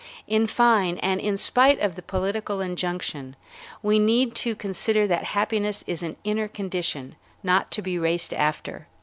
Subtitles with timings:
[0.25, 3.35] In fine, and in spite of the political injunction,
[3.83, 8.87] we need to consider that happiness is an inner condition, not to be raced after.